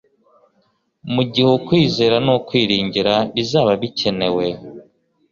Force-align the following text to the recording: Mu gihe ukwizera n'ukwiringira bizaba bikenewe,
Mu 1.13 1.23
gihe 1.31 1.49
ukwizera 1.57 2.15
n'ukwiringira 2.25 3.13
bizaba 3.35 3.71
bikenewe, 3.81 4.45